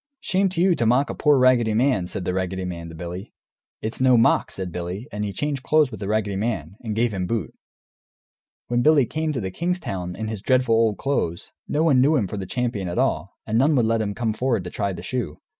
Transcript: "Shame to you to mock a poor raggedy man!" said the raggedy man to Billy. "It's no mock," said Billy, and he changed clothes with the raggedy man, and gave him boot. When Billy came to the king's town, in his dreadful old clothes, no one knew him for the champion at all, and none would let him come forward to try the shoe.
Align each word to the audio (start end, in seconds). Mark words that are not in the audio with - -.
"Shame 0.19 0.49
to 0.49 0.59
you 0.61 0.73
to 0.77 0.87
mock 0.87 1.11
a 1.11 1.13
poor 1.13 1.37
raggedy 1.37 1.75
man!" 1.75 2.07
said 2.07 2.25
the 2.25 2.33
raggedy 2.33 2.65
man 2.65 2.89
to 2.89 2.95
Billy. 2.95 3.31
"It's 3.83 4.01
no 4.01 4.17
mock," 4.17 4.49
said 4.49 4.71
Billy, 4.71 5.07
and 5.11 5.23
he 5.23 5.31
changed 5.31 5.61
clothes 5.61 5.91
with 5.91 5.99
the 5.99 6.07
raggedy 6.07 6.37
man, 6.37 6.75
and 6.81 6.95
gave 6.95 7.13
him 7.13 7.27
boot. 7.27 7.53
When 8.67 8.81
Billy 8.81 9.05
came 9.05 9.31
to 9.31 9.39
the 9.39 9.51
king's 9.51 9.79
town, 9.79 10.15
in 10.15 10.27
his 10.27 10.41
dreadful 10.41 10.73
old 10.73 10.97
clothes, 10.97 11.51
no 11.67 11.83
one 11.83 12.01
knew 12.01 12.15
him 12.15 12.25
for 12.27 12.37
the 12.37 12.47
champion 12.47 12.87
at 12.89 12.97
all, 12.97 13.35
and 13.45 13.59
none 13.59 13.75
would 13.75 13.85
let 13.85 14.01
him 14.01 14.15
come 14.15 14.33
forward 14.33 14.63
to 14.63 14.71
try 14.71 14.91
the 14.91 15.03
shoe. 15.03 15.37